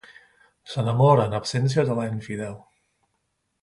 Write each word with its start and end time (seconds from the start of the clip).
S'enamora 0.71 1.27
en 1.31 1.37
absència 1.41 1.87
de 1.91 2.01
la 2.01 2.09
infidel. 2.17 2.61